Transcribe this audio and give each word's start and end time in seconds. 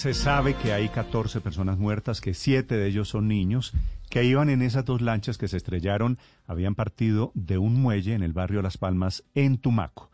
Se 0.00 0.14
sabe 0.14 0.54
que 0.54 0.72
hay 0.72 0.88
14 0.88 1.42
personas 1.42 1.76
muertas, 1.76 2.22
que 2.22 2.32
7 2.32 2.74
de 2.74 2.86
ellos 2.86 3.10
son 3.10 3.28
niños, 3.28 3.74
que 4.08 4.24
iban 4.24 4.48
en 4.48 4.62
esas 4.62 4.86
dos 4.86 5.02
lanchas 5.02 5.36
que 5.36 5.46
se 5.46 5.58
estrellaron, 5.58 6.16
habían 6.46 6.74
partido 6.74 7.32
de 7.34 7.58
un 7.58 7.82
muelle 7.82 8.14
en 8.14 8.22
el 8.22 8.32
barrio 8.32 8.62
Las 8.62 8.78
Palmas, 8.78 9.24
en 9.34 9.58
Tumaco. 9.58 10.08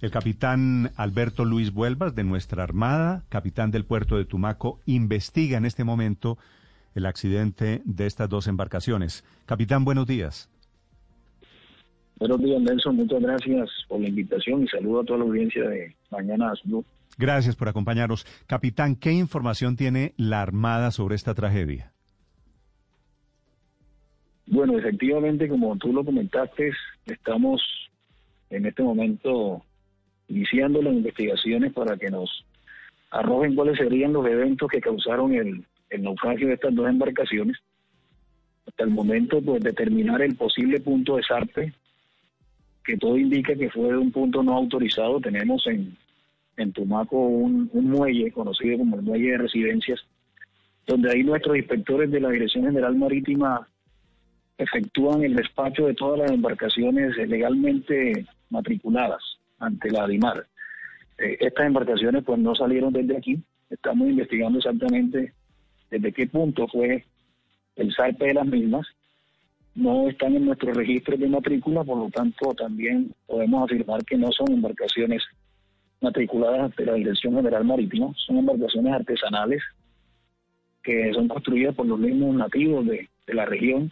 El 0.00 0.12
capitán 0.12 0.92
Alberto 0.94 1.44
Luis 1.44 1.72
Vuelvas 1.72 2.14
de 2.14 2.22
nuestra 2.22 2.62
Armada, 2.62 3.24
capitán 3.28 3.72
del 3.72 3.84
puerto 3.84 4.16
de 4.16 4.24
Tumaco, 4.24 4.78
investiga 4.86 5.58
en 5.58 5.64
este 5.64 5.82
momento 5.82 6.38
el 6.94 7.04
accidente 7.04 7.82
de 7.84 8.06
estas 8.06 8.28
dos 8.28 8.46
embarcaciones. 8.46 9.24
Capitán, 9.46 9.84
buenos 9.84 10.06
días. 10.06 10.48
Buenos 12.20 12.40
días, 12.40 12.62
Nelson. 12.62 12.94
Muchas 12.94 13.20
gracias 13.20 13.68
por 13.88 14.00
la 14.00 14.10
invitación 14.10 14.62
y 14.62 14.68
saludo 14.68 15.00
a 15.00 15.04
toda 15.04 15.18
la 15.18 15.24
audiencia 15.24 15.68
de 15.68 15.92
Mañana 16.12 16.52
Blue. 16.62 16.84
Gracias 17.18 17.56
por 17.56 17.68
acompañarnos. 17.68 18.26
Capitán, 18.46 18.96
¿qué 18.96 19.12
información 19.12 19.76
tiene 19.76 20.14
la 20.16 20.42
Armada 20.42 20.90
sobre 20.90 21.14
esta 21.14 21.34
tragedia? 21.34 21.92
Bueno, 24.46 24.78
efectivamente, 24.78 25.48
como 25.48 25.76
tú 25.76 25.92
lo 25.92 26.04
comentaste, 26.04 26.72
estamos 27.06 27.62
en 28.50 28.66
este 28.66 28.82
momento 28.82 29.62
iniciando 30.28 30.82
las 30.82 30.92
investigaciones 30.92 31.72
para 31.72 31.96
que 31.96 32.10
nos 32.10 32.44
arrojen 33.10 33.54
cuáles 33.54 33.78
serían 33.78 34.12
los 34.12 34.26
eventos 34.26 34.68
que 34.68 34.80
causaron 34.80 35.34
el, 35.34 35.64
naufragio 36.02 36.48
de 36.48 36.54
estas 36.54 36.74
dos 36.74 36.88
embarcaciones. 36.88 37.56
Hasta 38.66 38.84
el 38.84 38.90
momento, 38.90 39.40
pues 39.40 39.62
determinar 39.62 40.20
el 40.22 40.34
posible 40.34 40.80
punto 40.80 41.16
de 41.16 41.22
zarpe, 41.22 41.72
que 42.84 42.96
todo 42.96 43.16
indica 43.16 43.54
que 43.54 43.70
fue 43.70 43.90
de 43.90 43.98
un 43.98 44.10
punto 44.10 44.42
no 44.42 44.54
autorizado. 44.56 45.20
Tenemos 45.20 45.66
en, 45.66 45.96
en 46.56 46.72
Tumaco 46.72 47.16
un, 47.16 47.70
muelle 47.72 48.30
conocido 48.32 48.78
como 48.78 48.96
el 48.96 49.02
muelle 49.02 49.32
de 49.32 49.38
residencias, 49.38 50.00
donde 50.86 51.10
ahí 51.10 51.22
nuestros 51.22 51.56
inspectores 51.56 52.10
de 52.10 52.20
la 52.20 52.30
Dirección 52.30 52.64
General 52.64 52.94
Marítima 52.94 53.66
efectúan 54.58 55.22
el 55.24 55.34
despacho 55.34 55.86
de 55.86 55.94
todas 55.94 56.20
las 56.20 56.30
embarcaciones 56.30 57.16
legalmente 57.16 58.26
matriculadas 58.50 59.22
ante 59.58 59.90
la 59.90 60.06
DIMAR. 60.06 60.46
Eh, 61.18 61.36
estas 61.40 61.66
embarcaciones 61.66 62.22
pues 62.24 62.38
no 62.38 62.54
salieron 62.54 62.92
desde 62.92 63.16
aquí, 63.16 63.42
estamos 63.70 64.08
investigando 64.08 64.58
exactamente 64.58 65.32
desde 65.90 66.12
qué 66.12 66.26
punto 66.26 66.68
fue 66.68 67.04
el 67.76 67.94
zarpe 67.94 68.26
de 68.26 68.34
las 68.34 68.46
mismas, 68.46 68.86
no 69.74 70.08
están 70.08 70.36
en 70.36 70.44
nuestro 70.44 70.72
registro 70.72 71.16
de 71.16 71.26
matrícula, 71.26 71.82
por 71.82 71.98
lo 71.98 72.10
tanto 72.10 72.54
también 72.54 73.12
podemos 73.26 73.64
afirmar 73.64 74.04
que 74.04 74.16
no 74.16 74.30
son 74.30 74.52
embarcaciones 74.52 75.22
matriculadas 76.00 76.60
ante 76.60 76.84
la 76.84 76.94
Dirección 76.94 77.34
General 77.34 77.64
Marítima, 77.64 78.12
son 78.16 78.38
embarcaciones 78.38 78.92
artesanales 78.92 79.62
que 80.82 81.12
son 81.14 81.28
construidas 81.28 81.74
por 81.74 81.86
los 81.86 81.98
mismos 81.98 82.36
nativos 82.36 82.86
de, 82.86 83.08
la 83.28 83.46
región 83.46 83.90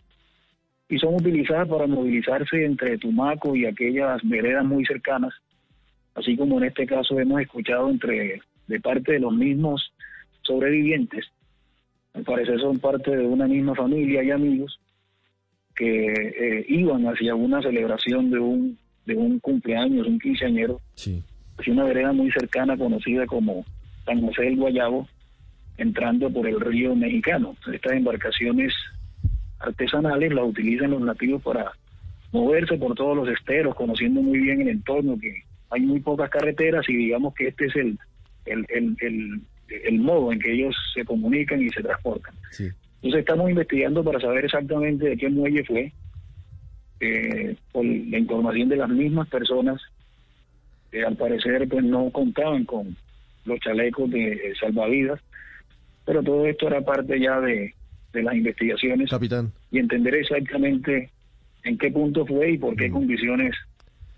y 0.89 0.99
son 0.99 1.15
utilizadas 1.15 1.67
para 1.67 1.87
movilizarse 1.87 2.65
entre 2.67 2.99
Tumaco 2.99 3.57
y 3.57 3.65
aquellas 3.65 4.21
veredas 4.23 4.65
muy 4.65 4.85
cercanas 4.85 5.33
así 6.15 6.37
como 6.37 6.59
en 6.59 6.65
este 6.65 6.87
caso 6.87 7.19
hemos 7.19 7.41
escuchado 7.41 7.91
entre 7.91 8.41
de 8.67 8.81
parte 8.81 9.13
de 9.13 9.21
los 9.21 9.35
mismos 9.35 9.93
sobrevivientes, 10.43 11.27
al 12.15 12.25
parecer 12.25 12.61
son 12.61 12.79
parte 12.79 13.17
de 13.17 13.25
una 13.25 13.47
misma 13.47 13.75
familia 13.75 14.23
y 14.23 14.31
amigos 14.31 14.79
que 15.75 16.13
eh, 16.13 16.65
iban 16.69 17.07
hacia 17.07 17.35
una 17.35 17.63
celebración 17.63 18.31
de 18.31 18.39
un 18.39 18.79
de 19.05 19.17
un 19.17 19.41
cumpleaños, 19.41 20.07
un 20.07 20.21
quinceañero. 20.21 20.81
Hacia 21.63 21.73
una 21.73 21.85
vereda 21.85 22.13
muy 22.13 22.31
cercana 22.33 22.77
conocida 22.77 23.25
como 23.27 23.65
San 24.05 24.21
José 24.21 24.43
del 24.43 24.57
Guayabo, 24.57 25.09
entrando 25.77 26.29
por 26.31 26.47
el 26.47 26.61
río 26.61 26.95
Mexicano. 26.97 27.57
Estas 27.73 27.93
embarcaciones 27.93 28.75
artesanales 29.61 30.33
las 30.33 30.45
utilizan 30.45 30.91
los 30.91 31.01
nativos 31.01 31.41
para 31.43 31.71
moverse 32.33 32.77
por 32.77 32.95
todos 32.95 33.17
los 33.17 33.29
esteros, 33.29 33.77
conociendo 33.77 34.21
muy 34.21 34.41
bien 34.41 34.61
el 34.61 34.69
entorno 34.69 35.17
que 35.21 35.43
hay 35.71 35.81
muy 35.83 36.01
pocas 36.01 36.29
carreteras 36.31 36.87
y 36.89 36.97
digamos 36.97 37.33
que 37.35 37.49
este 37.49 37.67
es 37.67 37.77
el, 37.77 37.99
el, 38.45 39.99
modo 40.01 40.33
en 40.33 40.41
que 40.41 40.53
ellos 40.53 40.75
se 40.93 41.05
comunican 41.05 41.63
y 41.63 41.69
se 41.71 41.83
transportan. 41.83 42.35
Entonces 42.59 43.21
estamos 43.21 43.49
investigando 43.49 44.03
para 44.03 44.21
saber 44.21 44.45
exactamente 44.45 45.11
de 45.11 45.17
qué 45.17 45.29
muelle 45.29 45.65
fue, 45.65 45.93
eh, 47.01 47.57
por 47.71 47.85
la 47.85 48.19
información 48.19 48.69
de 48.69 48.77
las 48.77 48.89
mismas 48.89 49.29
personas 49.29 49.81
al 51.07 51.17
parecer 51.17 51.69
pues 51.69 51.85
no 51.85 52.11
contaban 52.11 52.65
con 52.65 52.97
los 53.45 53.59
chalecos 53.61 54.11
de 54.11 54.55
salvavidas, 54.61 55.21
pero 56.05 56.23
todo 56.23 56.47
esto 56.47 56.69
era 56.69 56.81
parte 56.83 57.19
ya 57.19 57.41
de, 57.41 57.75
de 58.13 58.23
las 58.23 58.35
investigaciones. 58.35 59.11
Capitán. 59.11 59.53
Y 59.71 59.79
entender 59.79 60.15
exactamente 60.15 61.11
en 61.65 61.79
qué 61.79 61.91
punto 61.91 62.27
fue 62.27 62.53
y 62.53 62.59
por 62.59 62.77
qué 62.77 62.91
condiciones 62.91 63.55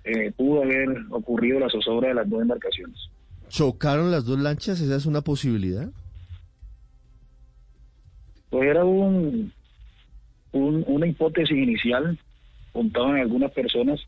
eh, 0.04 0.32
pudo 0.36 0.62
haber 0.62 0.88
ocurrido 1.10 1.60
la 1.60 1.70
zozobra 1.70 2.08
de 2.08 2.14
las 2.14 2.28
dos 2.28 2.42
embarcaciones. 2.42 2.98
¿Chocaron 3.48 4.10
las 4.10 4.24
dos 4.24 4.38
lanchas? 4.38 4.80
¿Esa 4.80 4.96
es 4.96 5.06
una 5.06 5.20
posibilidad? 5.20 5.88
Pues 8.50 8.68
era 8.68 8.84
un, 8.84 9.52
una 10.52 11.06
hipótesis 11.06 11.56
inicial, 11.56 12.18
contaban 12.72 13.16
algunas 13.16 13.50
personas, 13.52 14.00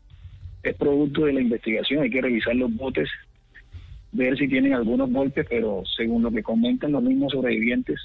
es 0.69 0.75
producto 0.75 1.25
de 1.25 1.33
la 1.33 1.41
investigación, 1.41 2.03
hay 2.03 2.09
que 2.09 2.21
revisar 2.21 2.55
los 2.55 2.73
botes, 2.75 3.09
ver 4.11 4.37
si 4.37 4.47
tienen 4.47 4.73
algunos 4.73 5.11
golpes, 5.11 5.45
pero 5.49 5.83
según 5.95 6.23
lo 6.23 6.31
que 6.31 6.43
comentan 6.43 6.91
los 6.91 7.03
mismos 7.03 7.33
sobrevivientes, 7.33 7.99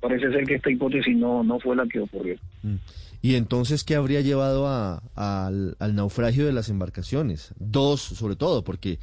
parece 0.00 0.30
ser 0.30 0.44
que 0.44 0.56
esta 0.56 0.70
hipótesis 0.70 1.16
no, 1.16 1.42
no 1.42 1.58
fue 1.60 1.76
la 1.76 1.86
que 1.86 2.00
ocurrió. 2.00 2.36
Mm. 2.62 2.76
¿Y 3.24 3.36
entonces 3.36 3.84
qué 3.84 3.94
habría 3.94 4.20
llevado 4.20 4.68
al, 4.68 5.76
naufragio 5.94 6.44
de 6.44 6.52
las 6.52 6.68
embarcaciones? 6.68 7.54
Dos, 7.58 8.02
sobre 8.02 8.36
todo, 8.36 8.64
porque 8.64 8.98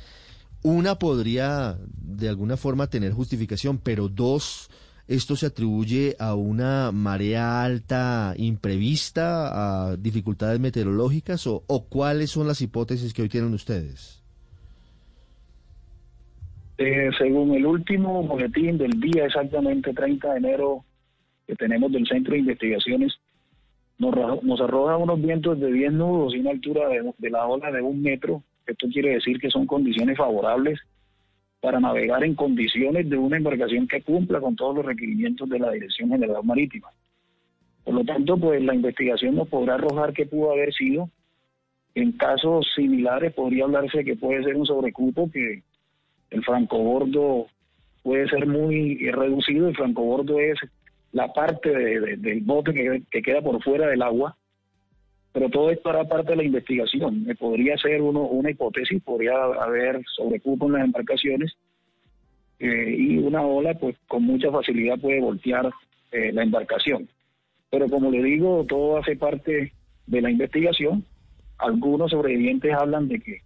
una 0.61 0.99
podría 0.99 1.79
de 1.97 2.29
alguna 2.29 2.55
forma 2.55 2.85
tener 2.85 3.13
justificación, 3.13 3.79
pero 3.79 4.09
dos, 4.09 4.69
¿esto 5.13 5.35
se 5.35 5.47
atribuye 5.47 6.15
a 6.19 6.35
una 6.35 6.91
marea 6.91 7.63
alta 7.63 8.33
imprevista, 8.37 9.89
a 9.89 9.97
dificultades 9.97 10.59
meteorológicas 10.59 11.45
o, 11.47 11.63
o 11.67 11.85
cuáles 11.85 12.31
son 12.31 12.47
las 12.47 12.61
hipótesis 12.61 13.13
que 13.13 13.21
hoy 13.21 13.29
tienen 13.29 13.53
ustedes? 13.53 14.23
Eh, 16.77 17.11
según 17.17 17.53
el 17.53 17.65
último 17.65 18.23
boletín 18.23 18.77
del 18.77 18.99
día, 18.99 19.25
exactamente 19.25 19.93
30 19.93 20.31
de 20.31 20.37
enero, 20.37 20.83
que 21.45 21.55
tenemos 21.55 21.91
del 21.91 22.07
Centro 22.07 22.33
de 22.33 22.39
Investigaciones 22.39 23.13
nos, 24.01 24.61
arroja 24.61 24.97
unos 24.97 25.21
vientos 25.21 25.59
de 25.59 25.71
10 25.71 25.93
nudos 25.93 26.33
y 26.33 26.39
una 26.39 26.51
altura 26.51 26.89
de, 26.89 27.29
la 27.29 27.45
ola 27.45 27.71
de 27.71 27.81
un 27.81 28.01
metro. 28.01 28.41
Esto 28.65 28.87
quiere 28.91 29.11
decir 29.11 29.39
que 29.39 29.51
son 29.51 29.67
condiciones 29.67 30.17
favorables 30.17 30.79
para 31.61 31.79
navegar 31.79 32.23
en 32.23 32.35
condiciones 32.35 33.07
de 33.09 33.17
una 33.17 33.37
embarcación 33.37 33.87
que 33.87 34.01
cumpla 34.01 34.41
con 34.41 34.55
todos 34.55 34.75
los 34.77 34.85
requerimientos 34.85 35.47
de 35.47 35.59
la 35.59 35.71
Dirección 35.71 36.09
General 36.09 36.43
Marítima. 36.43 36.89
Por 37.83 37.93
lo 37.93 38.03
tanto, 38.03 38.35
pues 38.37 38.61
la 38.63 38.75
investigación 38.75 39.35
nos 39.35 39.47
podrá 39.47 39.75
arrojar 39.75 40.13
qué 40.13 40.25
pudo 40.25 40.51
haber 40.51 40.73
sido. 40.73 41.09
En 41.93 42.13
casos 42.13 42.67
similares 42.75 43.33
podría 43.33 43.65
hablarse 43.65 44.03
que 44.03 44.15
puede 44.15 44.43
ser 44.43 44.55
un 44.55 44.65
sobrecupo, 44.65 45.29
que 45.31 45.61
el 46.31 46.43
francobordo 46.43 47.47
puede 48.01 48.27
ser 48.27 48.47
muy 48.47 48.97
reducido. 49.11 49.67
El 49.67 49.75
francobordo 49.75 50.39
es 50.39 50.57
la 51.11 51.31
parte 51.31 51.69
del 51.69 52.41
bote 52.41 52.73
que, 52.73 53.21
queda 53.21 53.41
por 53.41 53.61
fuera 53.61 53.87
del 53.87 54.01
agua, 54.01 54.35
pero 55.33 55.49
todo 55.49 55.71
esto 55.71 55.89
hará 55.89 56.03
parte 56.03 56.31
de 56.31 56.37
la 56.37 56.43
investigación. 56.43 57.23
Me 57.23 57.35
podría 57.35 57.77
ser 57.77 58.01
uno, 58.01 58.21
una 58.21 58.51
hipótesis, 58.51 59.01
podría 59.01 59.33
haber 59.43 60.01
sobrecupo 60.15 60.67
en 60.67 60.73
las 60.73 60.85
embarcaciones 60.85 61.55
eh, 62.59 62.95
y 62.97 63.17
una 63.17 63.41
ola, 63.41 63.73
pues 63.75 63.95
con 64.07 64.23
mucha 64.23 64.51
facilidad 64.51 64.99
puede 64.99 65.21
voltear 65.21 65.69
eh, 66.11 66.31
la 66.33 66.43
embarcación. 66.43 67.07
Pero 67.69 67.87
como 67.87 68.11
le 68.11 68.21
digo, 68.21 68.65
todo 68.67 68.97
hace 68.97 69.15
parte 69.15 69.71
de 70.05 70.21
la 70.21 70.29
investigación. 70.29 71.05
Algunos 71.57 72.11
sobrevivientes 72.11 72.73
hablan 72.73 73.07
de 73.07 73.19
que, 73.21 73.41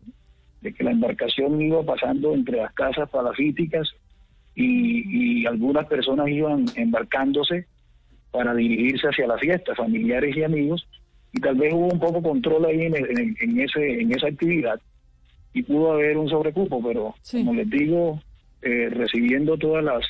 de 0.62 0.74
que 0.74 0.84
la 0.84 0.92
embarcación 0.92 1.62
iba 1.62 1.84
pasando 1.84 2.34
entre 2.34 2.58
las 2.58 2.74
casas 2.74 3.10
palafíticas 3.10 3.88
y, 4.56 5.42
y 5.42 5.46
algunas 5.46 5.86
personas 5.86 6.30
iban 6.30 6.66
embarcándose 6.76 7.68
para 8.32 8.56
dirigirse 8.56 9.08
hacia 9.08 9.28
la 9.28 9.38
fiesta, 9.38 9.76
familiares 9.76 10.36
y 10.36 10.44
amigos, 10.44 10.88
y 11.36 11.40
tal 11.42 11.56
vez 11.56 11.74
hubo 11.74 11.88
un 11.88 12.00
poco 12.00 12.22
control 12.22 12.66
ahí 12.66 12.84
en, 12.84 12.96
en, 12.96 13.60
ese, 13.60 14.02
en 14.02 14.12
esa 14.14 14.28
actividad 14.28 14.80
y 15.54 15.64
pudo 15.64 15.92
haber 15.92 16.18
un 16.18 16.30
sobrecupo, 16.30 16.82
pero 16.82 17.14
como 17.30 17.54
les 17.54 17.70
digo, 17.70 18.22
eh, 18.62 18.90
recibiendo 18.90 19.58
todas 19.58 19.84
las 19.84 20.06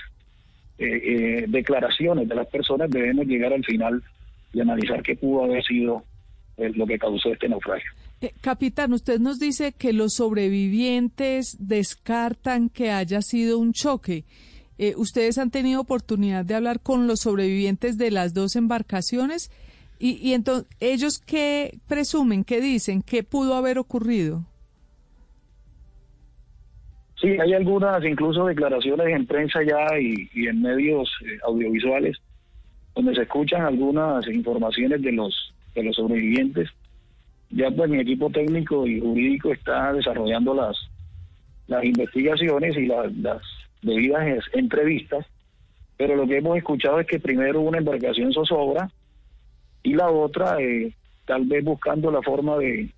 eh, 0.77 0.85
eh, 0.85 1.45
declaraciones 1.47 2.29
de 2.29 2.35
las 2.35 2.47
personas, 2.47 2.91
debemos 2.91 3.25
llegar 3.25 3.53
al 3.53 3.65
final 3.65 4.03
y 4.53 4.61
analizar 4.61 5.01
qué 5.01 5.15
pudo 5.15 5.45
haber 5.45 5.63
sido 5.63 6.03
lo 6.57 6.85
que 6.85 6.97
causó 6.97 7.33
este 7.33 7.49
naufragio. 7.49 7.89
capitán, 8.41 8.93
usted 8.93 9.19
nos 9.19 9.39
dice 9.39 9.73
que 9.73 9.93
los 9.93 10.13
sobrevivientes 10.13 11.57
descartan 11.59 12.69
que 12.69 12.91
haya 12.91 13.21
sido 13.21 13.57
un 13.57 13.73
choque. 13.73 14.23
¿Ustedes 14.95 15.37
han 15.37 15.51
tenido 15.51 15.81
oportunidad 15.81 16.45
de 16.45 16.55
hablar 16.55 16.79
con 16.79 17.07
los 17.07 17.21
sobrevivientes 17.21 17.97
de 17.97 18.11
las 18.11 18.33
dos 18.33 18.55
embarcaciones? 18.55 19.51
Y, 19.99 20.17
y 20.27 20.33
entonces, 20.33 20.67
¿ellos 20.79 21.19
qué 21.19 21.77
presumen, 21.87 22.43
qué 22.43 22.61
dicen, 22.61 23.01
qué 23.01 23.23
pudo 23.23 23.55
haber 23.55 23.77
ocurrido? 23.77 24.43
Sí, 27.19 27.29
hay 27.39 27.53
algunas 27.53 28.03
incluso 28.03 28.45
declaraciones 28.45 29.07
en 29.07 29.25
prensa 29.25 29.63
ya 29.63 29.87
y, 29.99 30.47
en 30.47 30.61
medios 30.61 31.09
eh, 31.21 31.37
audiovisuales 31.45 32.17
donde 32.93 33.15
se 33.15 33.23
escuchan 33.23 33.61
algunas 33.61 34.27
informaciones 34.27 35.01
de 35.01 35.11
los 35.11 35.53
de 35.73 35.83
los 35.83 35.95
sobrevivientes. 35.95 36.69
Ya 37.49 37.71
pues 37.71 37.89
mi 37.89 37.99
equipo 37.99 38.29
técnico 38.29 38.85
y 38.85 38.99
jurídico 38.99 39.53
está 39.53 39.93
desarrollando 39.93 40.53
las 40.53 40.77
las 41.67 41.83
investigaciones 41.83 42.77
y 42.77 42.85
las, 42.85 43.11
las 43.15 43.41
debidas 43.81 44.43
entrevistas, 44.53 45.25
pero 45.97 46.15
lo 46.15 46.27
que 46.27 46.37
hemos 46.37 46.57
escuchado 46.57 46.99
es 46.99 47.07
que 47.07 47.19
primero 47.19 47.61
una 47.61 47.79
embarcación 47.79 48.33
zozobra 48.33 48.91
y 49.85 49.93
la 49.93 50.09
otra 50.09 50.59
eh, 50.59 50.93
tal 51.25 51.45
vez 51.45 51.63
buscando 51.63 52.11
la 52.11 52.21
forma 52.23 52.57
de, 52.57 52.89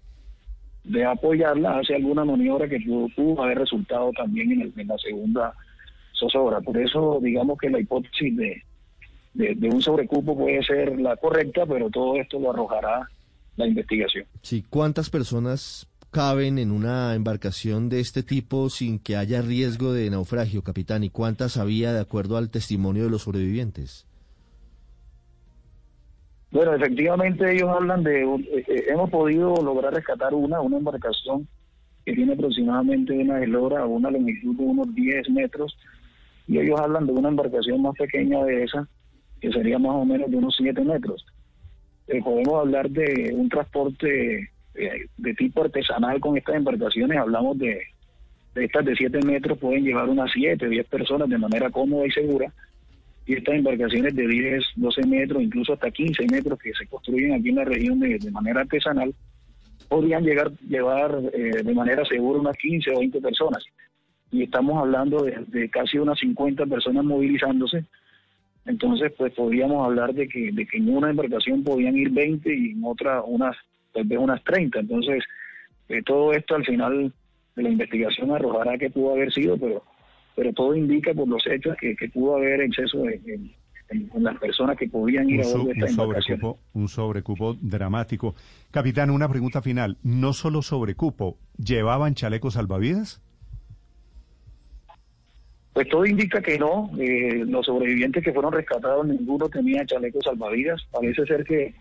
de 0.86 1.06
apoyarla 1.06 1.80
hace 1.80 1.96
alguna 1.96 2.24
maniobra 2.24 2.68
que 2.68 2.80
pudo, 3.14 3.44
haber 3.44 3.60
resultado 3.60 4.12
también 4.14 4.54
en, 4.54 4.74
en, 4.76 4.88
la 4.88 4.98
segunda 4.98 5.54
zozobra. 6.14 6.62
Por 6.62 6.78
eso 6.78 7.20
digamos 7.22 7.58
que 7.60 7.70
la 7.70 7.82
hipótesis 7.82 8.36
de, 8.38 8.64
de, 9.34 9.70
un 9.70 9.82
sobrecupo 9.82 10.36
puede 10.38 10.64
ser 10.64 10.98
la 11.00 11.18
correcta, 11.18 11.66
pero 11.66 11.90
todo 11.90 12.16
esto 12.16 12.40
lo 12.40 12.52
arrojará 12.52 13.08
la 13.58 13.68
investigación. 13.68 14.26
Sí, 14.42 14.64
¿cuántas 14.70 15.10
personas 15.10 15.90
caben 16.12 16.58
en 16.58 16.72
una 16.72 17.16
embarcación 17.16 17.90
de 17.90 18.00
este 18.00 18.24
tipo 18.24 18.70
sin 18.70 18.98
que 18.98 19.18
haya 19.18 19.42
riesgo 19.42 19.92
de 19.92 20.10
naufragio, 20.10 20.64
capitán? 20.64 21.04
¿Y 21.04 21.10
cuántas 21.10 21.58
había 21.58 21.92
de 21.92 22.00
acuerdo 22.00 22.38
al 22.38 22.50
testimonio 22.50 23.04
de 23.04 23.10
los 23.10 23.24
sobrevivientes? 23.24 24.08
Bueno, 26.58 26.74
efectivamente 26.74 27.54
ellos 27.54 27.70
hablan 27.70 28.02
de, 28.02 28.24
eh, 28.24 28.66
eh, 28.68 28.86
hemos 28.88 29.12
podido 29.12 29.62
lograr 29.62 29.94
rescatar 29.94 30.34
una, 30.34 30.60
una 30.60 30.78
embarcación 30.78 31.48
que 32.04 32.14
tiene 32.14 32.34
aproximadamente 32.34 33.14
una 33.14 33.44
eslora, 33.44 33.86
una 33.86 34.10
longitud 34.10 34.56
de 34.56 34.64
unos 34.64 34.96
10 34.96 35.30
metros, 35.30 35.78
y 36.48 36.58
ellos 36.58 36.80
hablan 36.80 37.06
de 37.06 37.12
una 37.12 37.30
embarcación 37.30 37.84
más 37.84 37.94
pequeña 37.96 38.44
de 38.44 38.64
esa, 38.64 38.88
que 39.40 39.52
sería 39.52 39.78
más 39.78 39.98
o 39.98 40.04
menos 40.04 40.32
de 40.32 40.38
unos 40.38 40.56
7 40.58 40.84
metros. 40.84 41.28
Eh, 42.08 42.24
podemos 42.24 42.56
hablar 42.60 42.90
de 42.90 43.36
un 43.36 43.50
transporte 43.50 44.50
de 44.74 45.34
tipo 45.36 45.62
artesanal 45.62 46.20
con 46.20 46.38
estas 46.38 46.56
embarcaciones, 46.56 47.20
hablamos 47.20 47.60
de, 47.60 47.84
de 48.56 48.66
estas 48.66 48.84
de 48.84 48.96
7 48.96 49.20
metros, 49.28 49.60
pueden 49.60 49.84
llevar 49.84 50.10
unas 50.10 50.32
7, 50.34 50.68
10 50.68 50.88
personas 50.88 51.30
de 51.30 51.38
manera 51.38 51.70
cómoda 51.70 52.08
y 52.08 52.10
segura, 52.10 52.52
y 53.28 53.34
estas 53.34 53.56
embarcaciones 53.56 54.16
de 54.16 54.26
10, 54.26 54.64
12 54.78 55.06
metros, 55.06 55.44
incluso 55.44 55.74
hasta 55.74 55.92
15 55.92 56.28
metros 56.32 56.58
que 56.58 56.72
se 56.74 56.88
construyen 56.88 57.34
aquí 57.34 57.50
en 57.50 57.56
la 57.56 57.66
región 57.66 58.00
de, 58.00 58.18
manera 58.32 58.62
artesanal, 58.62 59.14
podrían 59.90 60.24
llegar 60.24 60.52
llevar 60.62 61.20
eh, 61.34 61.62
de 61.62 61.74
manera 61.74 62.06
segura 62.06 62.40
unas 62.40 62.56
15 62.56 62.90
o 62.96 63.00
20 63.00 63.20
personas. 63.20 63.66
Y 64.32 64.44
estamos 64.44 64.78
hablando 64.78 65.26
de, 65.26 65.70
casi 65.70 65.98
unas 65.98 66.18
50 66.20 66.66
personas 66.68 67.04
movilizándose. 67.04 67.84
Entonces, 68.66 69.12
pues 69.18 69.34
podríamos 69.34 69.86
hablar 69.86 70.14
de 70.14 70.30
que, 70.30 70.52
de 70.54 70.66
que 70.66 70.78
en 70.78 70.96
una 70.96 71.10
embarcación 71.10 71.66
podían 71.66 71.98
ir 71.98 72.10
20 72.12 72.54
y 72.54 72.72
en 72.72 72.84
otra 72.86 73.24
unas, 73.24 73.58
tal 73.94 74.06
vez 74.06 74.20
unas 74.20 74.42
30. 74.46 74.80
Entonces, 74.80 75.24
eh, 75.90 76.02
todo 76.02 76.32
esto 76.32 76.56
al 76.56 76.66
final 76.66 77.12
de 77.58 77.64
la 77.64 77.70
investigación 77.70 78.32
arrojará 78.32 78.78
que 78.78 78.90
pudo 78.90 79.14
haber 79.14 79.34
sido, 79.34 79.58
pero 79.58 79.84
pero 80.38 80.54
todo 80.54 80.76
indica 80.76 81.16
por 81.16 81.28
los 81.28 81.44
hechos 81.48 81.76
que, 81.82 81.96
pudo 82.14 82.36
haber 82.36 82.62
exceso 82.62 83.04
en, 83.10 83.52
las 84.20 84.38
personas 84.38 84.78
que 84.78 84.88
podían 84.88 85.28
ir 85.28 85.42
a 85.42 85.48
bordo 85.48 85.66
de 85.66 85.72
esta 85.72 85.86
un 85.86 85.96
sobrecupo, 85.96 86.60
un 86.74 86.88
sobrecupo 86.88 87.54
dramático. 87.60 88.36
Capitán, 88.70 89.10
una 89.10 89.28
pregunta 89.28 89.64
final. 89.64 89.98
No 90.04 90.34
solo 90.34 90.62
sobrecupo, 90.62 91.40
¿llevaban 91.58 92.14
chalecos 92.14 92.54
salvavidas? 92.54 93.20
Pues 95.74 95.90
todo 95.90 96.06
indica 96.06 96.40
que 96.40 96.60
no. 96.60 96.92
Eh, 97.00 97.44
los 97.48 97.66
sobrevivientes 97.66 98.24
que 98.24 98.32
fueron 98.34 98.54
rescatados, 98.54 99.08
ninguno 99.08 99.50
tenía 99.50 99.88
chalecos 99.88 100.24
salvavidas. 100.24 100.86
Parece 100.92 101.26
ser 101.26 101.44
que 101.46 101.74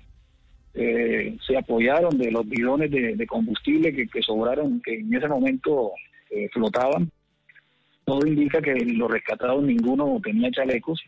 eh, 0.73 1.37
se 1.47 1.59
apoyaron 1.59 2.17
de 2.17 2.31
los 2.31 2.49
bidones 2.49 2.91
de, 2.91 3.27
combustible 3.27 3.93
que, 3.93 4.23
sobraron, 4.23 4.81
que 4.81 5.01
en 5.01 5.13
ese 5.13 5.29
momento 5.29 5.91
eh, 6.31 6.49
flotaban 6.55 7.11
todo 8.07 8.25
indica 8.25 8.63
que 8.63 8.73
los 8.73 9.11
rescatados 9.11 9.63
ninguno 9.65 10.19
tenía 10.23 10.51
chalecos. 10.53 11.03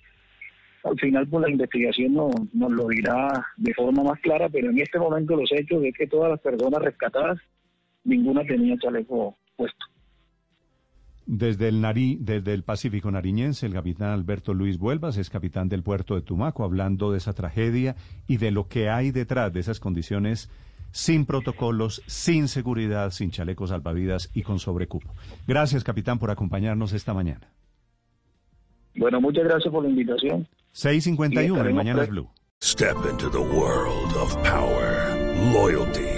Al 0.82 0.98
final, 0.98 1.28
pues 1.28 1.42
la 1.42 1.50
investigación 1.50 2.12
no, 2.12 2.30
nos 2.52 2.72
lo 2.72 2.88
dirá 2.88 3.46
de 3.56 3.72
forma 3.72 4.02
más 4.02 4.20
clara, 4.20 4.48
pero 4.48 4.70
en 4.70 4.80
este 4.80 4.98
momento 4.98 5.36
los 5.36 5.50
hechos 5.52 5.82
es 5.84 5.94
que 5.96 6.08
todas 6.08 6.30
las 6.30 6.40
personas 6.40 6.82
rescatadas, 6.82 7.38
ninguna 8.04 8.44
tenía 8.44 8.76
chaleco 8.78 9.36
puesto. 9.56 9.86
Desde 11.26 11.68
el, 11.68 11.80
Nari, 11.80 12.16
desde 12.20 12.52
el 12.52 12.64
Pacífico 12.64 13.10
Nariñense, 13.10 13.66
el 13.66 13.74
capitán 13.74 14.08
Alberto 14.08 14.52
Luis 14.54 14.78
Vuelvas 14.78 15.18
es 15.18 15.30
capitán 15.30 15.68
del 15.68 15.82
puerto 15.82 16.16
de 16.16 16.22
Tumaco, 16.22 16.64
hablando 16.64 17.12
de 17.12 17.18
esa 17.18 17.32
tragedia 17.32 17.94
y 18.26 18.38
de 18.38 18.50
lo 18.50 18.66
que 18.66 18.88
hay 18.88 19.12
detrás 19.12 19.52
de 19.52 19.60
esas 19.60 19.78
condiciones 19.78 20.50
sin 20.92 21.26
protocolos, 21.26 22.02
sin 22.06 22.48
seguridad, 22.48 23.10
sin 23.10 23.30
chalecos 23.30 23.70
salvavidas 23.70 24.30
y 24.34 24.42
con 24.42 24.58
sobrecupo. 24.58 25.14
Gracias, 25.46 25.84
capitán, 25.84 26.18
por 26.18 26.30
acompañarnos 26.30 26.92
esta 26.92 27.14
mañana. 27.14 27.52
Bueno, 28.94 29.20
muchas 29.20 29.44
gracias 29.44 29.72
por 29.72 29.84
la 29.84 29.90
invitación. 29.90 30.48
651 30.72 31.68
en 31.68 31.74
Mañanas 31.74 32.08
Blue. 32.08 32.28
Step 32.60 32.96
into 33.08 33.30
the 33.30 33.38
world 33.38 34.12
of 34.16 34.34
power, 34.42 35.14
loyalty 35.52 36.17